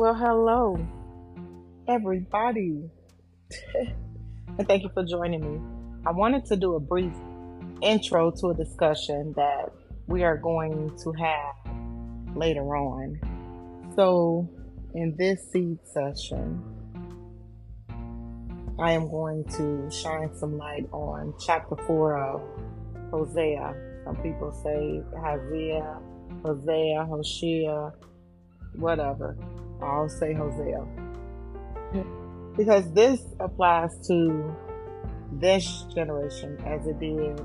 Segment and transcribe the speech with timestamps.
[0.00, 0.78] Well, hello,
[1.86, 2.88] everybody.
[4.58, 5.60] and thank you for joining me.
[6.06, 7.12] I wanted to do a brief
[7.82, 9.70] intro to a discussion that
[10.06, 13.20] we are going to have later on.
[13.94, 14.48] So,
[14.94, 16.64] in this seed session,
[18.78, 22.40] I am going to shine some light on chapter 4 of
[23.10, 23.74] Hosea.
[24.06, 25.98] Some people say Hosea,
[26.42, 27.92] Hosea, Hosea,
[28.76, 29.36] whatever.
[29.82, 30.84] I'll say Hosea.
[32.56, 34.54] because this applies to
[35.32, 37.36] this generation as it did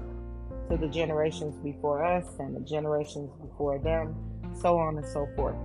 [0.70, 4.16] to the generations before us and the generations before them,
[4.60, 5.56] so on and so forth.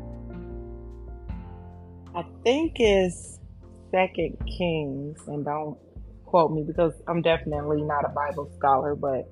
[2.15, 3.39] I think it's
[3.91, 5.79] Second Kings, and don't
[6.27, 9.29] quote me because I'm definitely not a Bible scholar, but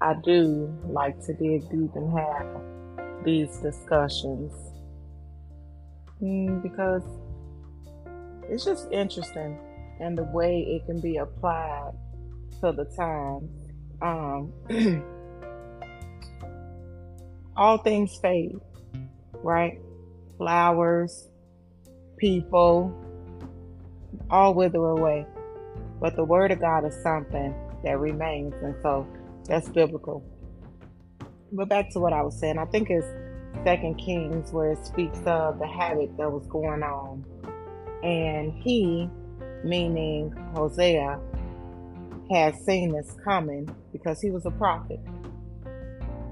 [0.00, 4.52] I do like to dig deep and have these discussions
[6.20, 7.02] because
[8.48, 9.58] it's just interesting
[10.00, 11.92] and the way it can be applied
[12.60, 13.48] to the time.
[14.00, 14.52] Um,
[17.56, 18.56] all things fade,
[19.42, 19.80] right?
[20.36, 21.28] Flowers,
[22.16, 22.94] people,
[24.30, 25.26] all wither away.
[26.00, 29.06] But the word of God is something that remains, and so
[29.46, 30.24] that's biblical.
[31.50, 33.06] But back to what I was saying, I think it's
[33.64, 37.24] Second Kings where it speaks of the havoc that was going on,
[38.02, 39.08] and he,
[39.64, 41.20] meaning Hosea,
[42.30, 45.00] had seen this coming because he was a prophet.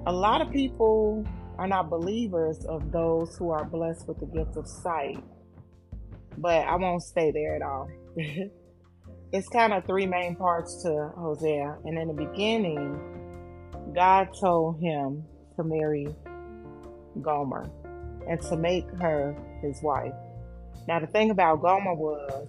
[0.07, 1.27] A lot of people
[1.59, 5.23] are not believers of those who are blessed with the gift of sight
[6.39, 7.89] but I won't stay there at all.
[9.33, 11.79] it's kind of three main parts to Hosea.
[11.85, 15.25] And in the beginning, God told him
[15.57, 16.09] to marry
[17.23, 17.69] Gomer
[18.29, 20.15] and to make her his wife.
[20.89, 22.49] Now, the thing about Gomer was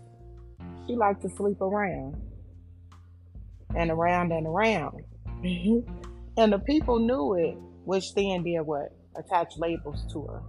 [0.87, 2.15] she liked to sleep around
[3.75, 5.03] and around and around.
[5.43, 8.93] and the people knew it, which then did what?
[9.15, 10.41] Attach labels to her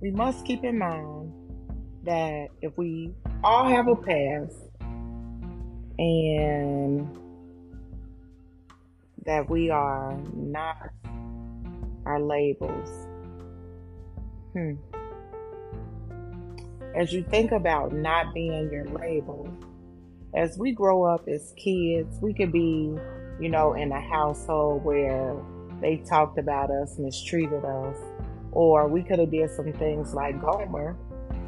[0.00, 1.32] we must keep in mind
[2.04, 4.54] that if we all have a past
[5.98, 7.18] and
[9.24, 10.90] that we are not
[12.06, 12.88] our labels.
[14.52, 14.74] Hmm.
[16.94, 19.52] As you think about not being your label,
[20.34, 22.94] as we grow up as kids, we could be,
[23.40, 25.36] you know, in a household where
[25.80, 27.96] they talked about us, mistreated us,
[28.52, 30.96] or we could have did some things like Gomer,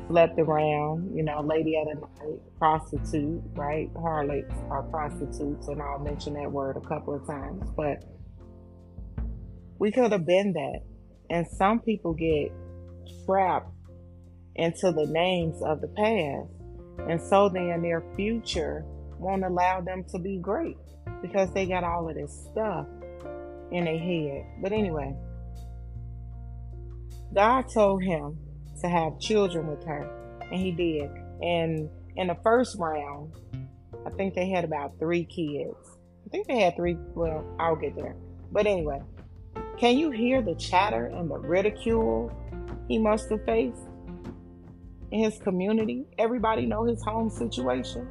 [0.08, 3.90] slept around, you know, lady of the night, prostitute, right?
[3.96, 7.70] Harlots are prostitutes, and I'll mention that word a couple of times.
[7.76, 8.04] But
[9.78, 10.80] we could have been that.
[11.30, 12.52] And some people get
[13.26, 13.70] trapped
[14.56, 16.48] into the names of the past.
[17.08, 18.84] And so then their future
[19.18, 20.76] won't allow them to be great
[21.22, 22.86] because they got all of this stuff
[23.70, 24.46] in their head.
[24.62, 25.14] But anyway,
[27.34, 28.38] God told him
[28.80, 30.08] to have children with her,
[30.50, 31.10] and he did.
[31.42, 33.32] And in the first round,
[34.06, 35.76] I think they had about three kids.
[36.26, 36.96] I think they had three.
[37.14, 38.16] Well, I'll get there.
[38.50, 39.02] But anyway,
[39.78, 42.32] can you hear the chatter and the ridicule
[42.88, 43.82] he must have faced
[45.12, 46.04] in his community?
[46.18, 48.08] Everybody know his home situation.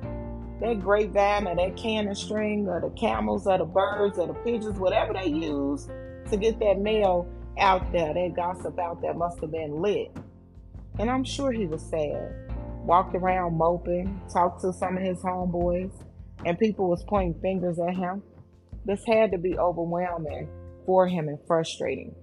[0.61, 4.79] That grapevine or that cannon string or the camels or the birds or the pigeons,
[4.79, 5.89] whatever they use
[6.31, 7.27] to get that mail
[7.59, 10.15] out there, that gossip out there must have been lit.
[10.99, 12.49] And I'm sure he was sad.
[12.85, 15.91] Walked around moping, talked to some of his homeboys,
[16.45, 18.23] and people was pointing fingers at him.
[18.85, 20.47] This had to be overwhelming
[20.87, 22.15] for him and frustrating.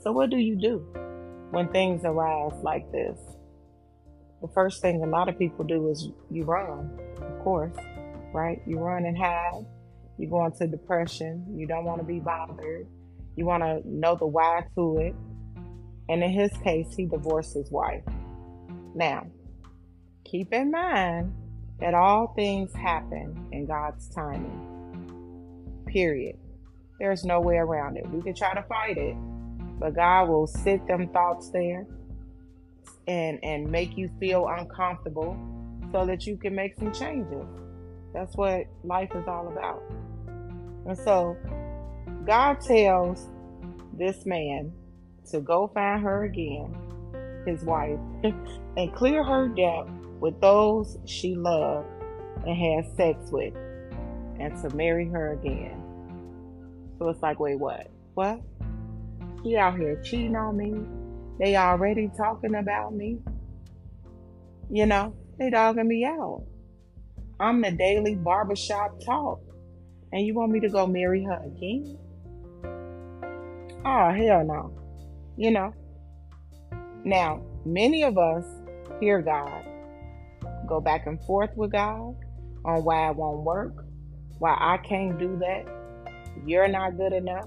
[0.00, 0.86] So what do you do
[1.50, 3.18] when things arise like this?
[4.42, 7.74] The first thing a lot of people do is you run, of course,
[8.34, 8.60] right?
[8.66, 9.64] You run and hide.
[10.18, 11.46] You go into depression.
[11.56, 12.86] You don't want to be bothered.
[13.34, 15.14] You want to know the why to it.
[16.10, 18.04] And in his case, he divorced his wife.
[18.94, 19.26] Now,
[20.24, 21.34] keep in mind
[21.80, 25.82] that all things happen in God's timing.
[25.86, 26.36] Period.
[26.98, 28.08] There's no way around it.
[28.10, 29.16] We can try to fight it,
[29.78, 31.86] but God will sit them thoughts there
[33.06, 35.36] and and make you feel uncomfortable
[35.92, 37.44] so that you can make some changes.
[38.12, 39.82] That's what life is all about.
[40.86, 41.36] And so
[42.24, 43.28] God tells
[43.92, 44.72] this man
[45.30, 46.74] to go find her again,
[47.46, 47.98] his wife,
[48.76, 49.86] and clear her debt
[50.20, 51.88] with those she loved
[52.46, 53.54] and had sex with,
[54.38, 55.80] and to marry her again.
[56.98, 57.90] So it's like, wait, what?
[58.14, 58.40] What?
[59.42, 60.74] She out here cheating on me.
[61.38, 63.18] They already talking about me.
[64.70, 66.44] You know, they dogging me out.
[67.40, 69.40] I'm the daily barbershop talk.
[70.12, 71.98] And you want me to go marry her again?
[73.84, 74.72] Oh, hell no.
[75.36, 75.74] You know.
[77.04, 78.44] Now, many of us
[79.00, 79.64] hear God,
[80.68, 82.14] go back and forth with God
[82.64, 83.84] on why it won't work,
[84.38, 85.66] why I can't do that.
[86.44, 87.46] You're not good enough.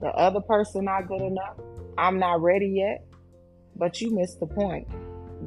[0.00, 1.56] The other person not good enough.
[1.96, 3.06] I'm not ready yet.
[3.76, 4.88] But you missed the point.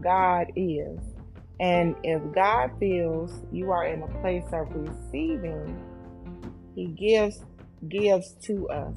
[0.02, 1.00] God is.
[1.60, 5.80] And if God feels you are in a place of receiving,
[6.76, 7.42] He gives
[7.90, 8.96] gives to us.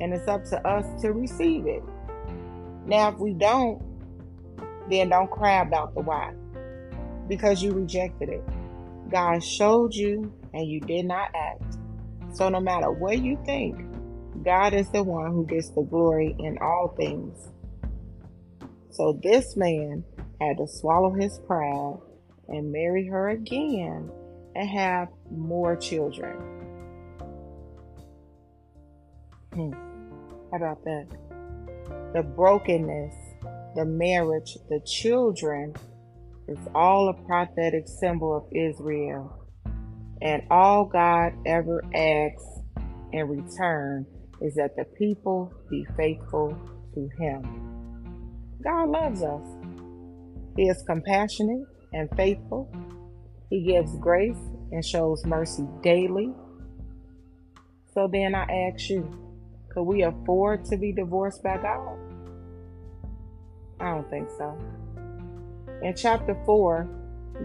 [0.00, 1.82] And it's up to us to receive it.
[2.86, 3.82] Now if we don't,
[4.90, 6.34] then don't cry about the why.
[7.28, 8.44] Because you rejected it.
[9.10, 11.73] God showed you and you did not act.
[12.34, 13.80] So no matter what you think,
[14.44, 17.48] God is the one who gets the glory in all things.
[18.90, 20.04] So this man
[20.40, 21.98] had to swallow his pride
[22.48, 24.10] and marry her again
[24.56, 26.36] and have more children.
[29.52, 29.72] Hmm.
[30.50, 31.06] How about that?
[32.14, 33.14] The brokenness,
[33.76, 35.74] the marriage, the children
[36.48, 39.43] is all a prophetic symbol of Israel.
[40.22, 42.44] And all God ever asks
[43.12, 44.06] in return
[44.40, 46.56] is that the people be faithful
[46.94, 47.42] to Him.
[48.62, 49.46] God loves us.
[50.56, 52.70] He is compassionate and faithful.
[53.50, 54.38] He gives grace
[54.72, 56.32] and shows mercy daily.
[57.92, 59.08] So then I ask you,
[59.68, 61.98] could we afford to be divorced by God?
[63.80, 64.56] I don't think so.
[65.82, 66.88] In chapter 4,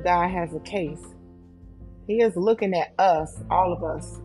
[0.04, 1.02] God has a case.
[2.10, 4.20] He is looking at us, all of us.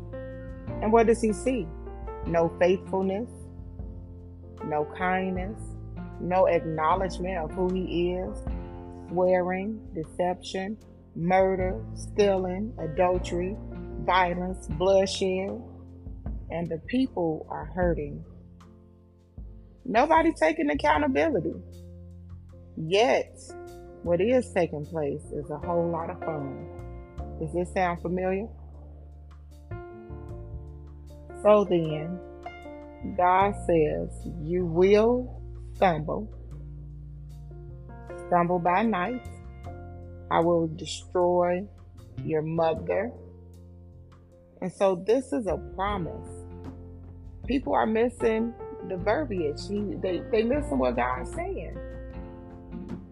[0.80, 1.66] And what does he see?
[2.26, 3.28] No faithfulness,
[4.64, 5.60] no kindness,
[6.18, 8.38] no acknowledgement of who he is,
[9.10, 10.78] swearing, deception,
[11.14, 13.54] murder, stealing, adultery,
[14.06, 15.60] violence, bloodshed,
[16.50, 18.24] and the people are hurting.
[19.84, 21.52] Nobody taking accountability.
[22.78, 23.38] Yet,
[24.04, 26.73] what is taking place is a whole lot of fun.
[27.40, 28.46] Does this sound familiar?
[31.42, 32.18] So then,
[33.16, 34.08] God says,
[34.40, 35.42] You will
[35.74, 36.32] stumble,
[38.26, 39.26] stumble by night.
[40.30, 41.66] I will destroy
[42.24, 43.12] your mother.
[44.62, 46.28] And so this is a promise.
[47.46, 48.54] People are missing
[48.88, 49.60] the verbiage.
[49.68, 51.78] He, they, they missing what God's saying.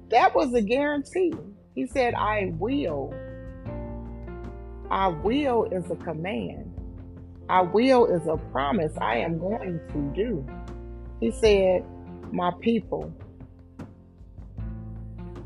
[0.08, 1.34] That was a guarantee.
[1.74, 3.14] He said, I will.
[4.92, 6.70] I will is a command.
[7.48, 10.46] I will is a promise I am going to do.
[11.18, 11.82] He said,
[12.30, 13.10] My people.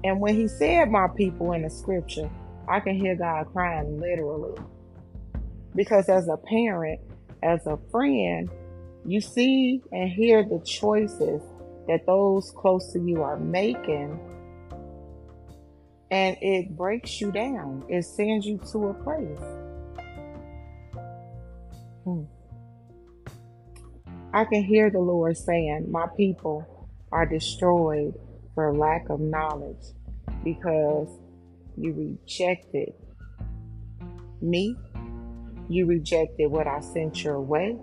[0.03, 2.29] And when he said, My people in the scripture,
[2.69, 4.61] I can hear God crying literally.
[5.77, 7.01] Because as a parent,
[7.45, 8.51] as a friend,
[9.05, 11.41] you see and hear the choices
[11.87, 14.19] that those close to you are making,
[16.11, 17.85] and it breaks you down.
[17.88, 19.41] It sends you to a place.
[22.05, 22.23] Hmm.
[24.32, 26.64] I can hear the Lord saying, My people
[27.11, 28.14] are destroyed
[28.54, 29.85] for lack of knowledge
[30.45, 31.09] because
[31.76, 32.92] you rejected
[34.40, 34.76] me.
[35.69, 37.76] You rejected what I sent your way.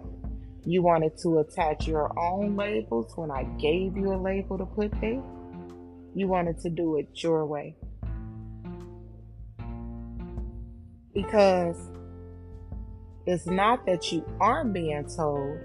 [0.66, 4.92] You wanted to attach your own labels when I gave you a label to put
[5.02, 5.22] there.
[6.16, 7.76] You wanted to do it your way.
[11.14, 11.78] Because
[13.26, 15.58] it's not that you aren't being told,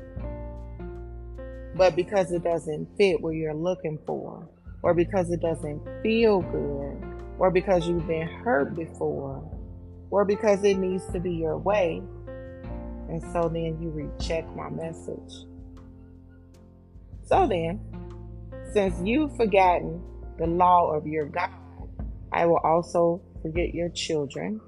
[1.74, 4.48] but because it doesn't fit what you're looking for,
[4.82, 7.02] or because it doesn't feel good,
[7.38, 9.42] or because you've been hurt before,
[10.10, 12.02] or because it needs to be your way.
[13.08, 15.46] And so then you reject my message.
[17.24, 17.80] So then,
[18.72, 20.02] since you've forgotten
[20.38, 21.50] the law of your God,
[22.32, 24.60] I will also forget your children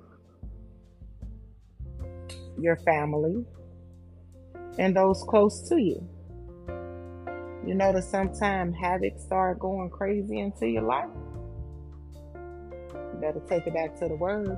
[2.59, 3.45] your family,
[4.79, 6.09] and those close to you.
[7.67, 11.11] You notice sometimes havoc start going crazy into your life.
[12.35, 14.57] You better take it back to the word.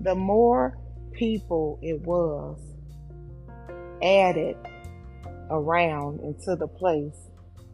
[0.00, 0.78] The more
[1.12, 2.58] people it was
[4.02, 4.56] added
[5.50, 7.16] around into the place,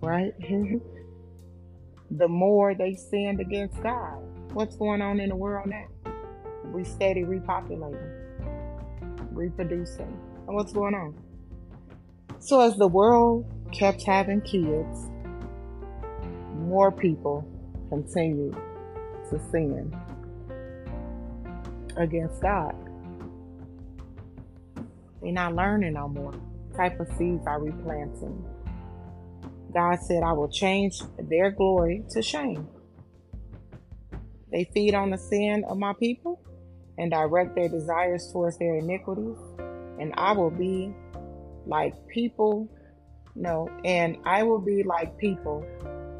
[0.00, 0.32] right?
[2.10, 4.18] the more they sinned against God.
[4.52, 5.86] What's going on in the world now?
[6.72, 8.29] We steady repopulating
[9.40, 10.20] reproducing.
[10.46, 11.14] And what's going on?
[12.38, 15.08] So, as the world kept having kids,
[16.54, 17.46] more people
[17.88, 18.56] continued
[19.30, 19.96] to sin
[21.96, 22.74] against God.
[25.22, 26.32] They're not learning no more.
[26.32, 28.44] What type of seeds are we planting?
[29.72, 32.68] God said, I will change their glory to shame.
[34.50, 36.40] They feed on the sin of my people
[37.00, 39.38] and direct their desires towards their iniquities,
[39.98, 40.92] and I will be
[41.66, 42.68] like people,
[43.34, 45.64] no, and I will be like people,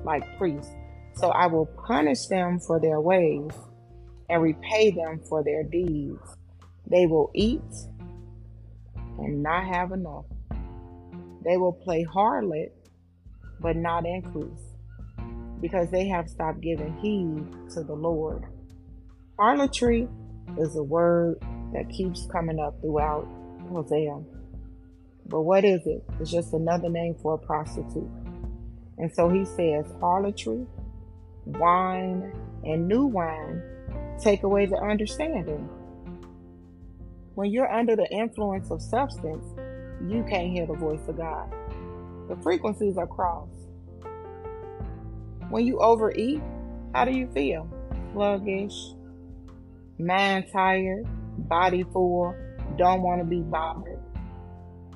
[0.04, 0.72] like priests.
[1.16, 3.50] So I will punish them for their ways
[4.30, 6.36] and repay them for their deeds.
[6.86, 7.60] They will eat
[9.18, 10.24] and not have enough.
[11.44, 12.70] They will play harlot,
[13.60, 14.64] but not increase,
[15.60, 18.46] because they have stopped giving heed to the Lord.
[19.38, 20.08] Harlotry
[20.50, 20.62] Mm-hmm.
[20.62, 21.38] is a word
[21.72, 23.26] that keeps coming up throughout
[23.70, 24.20] Hosea.
[25.26, 26.02] But what is it?
[26.18, 28.10] It's just another name for a prostitute.
[28.98, 30.66] And so he says harlotry,
[31.46, 32.32] wine,
[32.64, 33.62] and new wine
[34.20, 35.68] take away the understanding.
[37.34, 39.46] When you're under the influence of substance,
[40.06, 41.50] you can't hear the voice of God.
[42.28, 43.50] The frequencies are crossed.
[45.48, 46.42] When you overeat,
[46.94, 47.68] how do you feel?
[48.12, 48.94] Sluggish,
[50.00, 51.04] mind tired,
[51.48, 52.34] body full,
[52.76, 53.98] don't want to be bothered.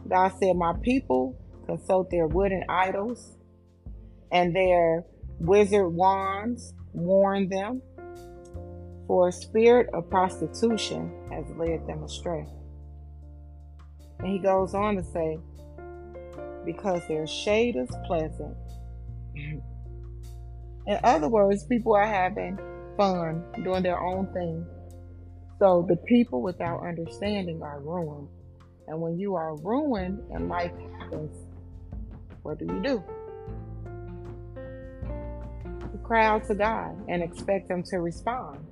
[0.09, 3.37] God said, My people consult their wooden idols
[4.31, 5.05] and their
[5.39, 7.83] wizard wands warn them,
[9.07, 12.47] for a spirit of prostitution has led them astray.
[14.19, 15.39] And he goes on to say,
[16.65, 18.57] because their shade is pleasant.
[19.35, 19.63] In
[21.03, 22.59] other words, people are having
[22.97, 24.67] fun, doing their own thing.
[25.59, 28.29] So the people without understanding are ruined.
[28.89, 31.47] And when you are ruined and life happens,
[32.43, 33.03] what do you do?
[35.93, 38.67] You cry out to God and expect Him to respond.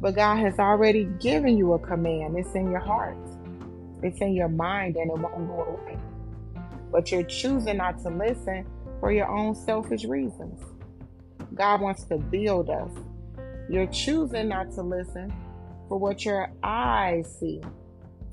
[0.00, 2.36] But God has already given you a command.
[2.36, 3.16] It's in your heart,
[4.02, 5.98] it's in your mind, and it won't go away.
[6.92, 8.66] But you're choosing not to listen
[9.00, 10.60] for your own selfish reasons.
[11.54, 12.90] God wants to build us.
[13.70, 15.32] You're choosing not to listen
[15.88, 17.60] for what your eyes see,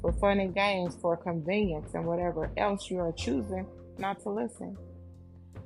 [0.01, 3.65] for fun and games, for convenience, and whatever else you are choosing
[3.97, 4.77] not to listen.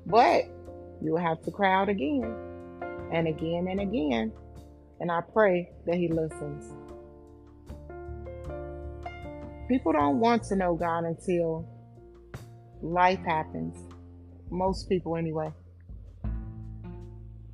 [0.05, 0.45] But
[1.01, 2.35] you will have to cry out again
[3.11, 4.31] and again and again.
[4.99, 6.65] And I pray that He listens.
[9.67, 11.67] People don't want to know God until
[12.81, 13.75] life happens.
[14.51, 15.51] Most people, anyway.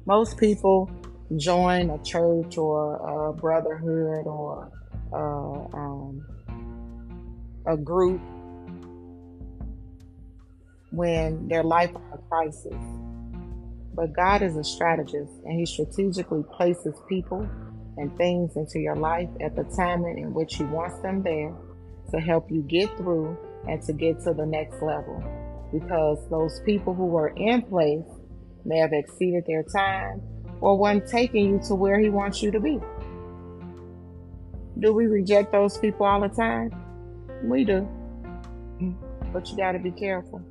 [0.06, 0.90] Most people
[1.38, 4.72] join a church or a brotherhood or
[5.14, 6.26] uh, um,
[7.68, 8.22] a group
[10.92, 12.76] when their life is a crisis.
[13.94, 17.48] But God is a strategist and He strategically places people
[17.98, 21.54] and things into your life at the time in which He wants them there
[22.12, 25.24] to help you get through and to get to the next level.
[25.72, 28.04] Because those people who were in place
[28.66, 30.22] may have exceeded their time
[30.62, 32.80] or one taking you to where He wants you to be.
[34.80, 36.72] Do we reject those people all the time?
[37.44, 37.88] We do.
[39.34, 40.42] But you got to be careful.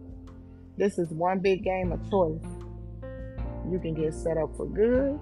[0.76, 2.42] This is one big game of choice.
[3.70, 5.18] You can get set up for good,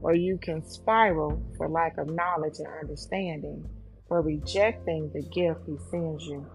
[0.00, 3.68] or you can spiral for lack of knowledge and understanding,
[4.06, 6.46] for rejecting the gift He sends you.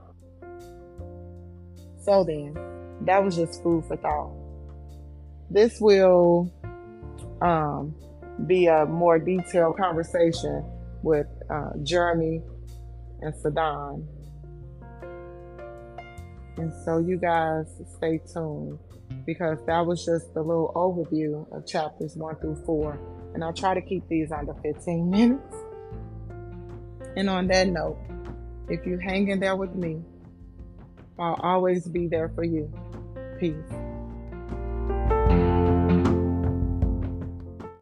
[2.04, 2.56] So then,
[3.02, 4.32] that was just food for thought.
[5.50, 6.52] This will
[7.42, 7.96] um,
[8.48, 10.64] be a more detailed conversation
[11.04, 12.42] with uh, Jeremy
[13.22, 14.06] and Sadan.
[16.58, 17.68] And so you guys
[17.98, 18.80] stay tuned
[19.26, 23.00] because that was just a little overview of chapters one through four.
[23.34, 25.56] And I'll try to keep these under 15 minutes.
[27.16, 27.98] And on that note,
[28.70, 30.02] if you hang in there with me,
[31.18, 32.72] I'll always be there for you.
[33.40, 33.89] Peace.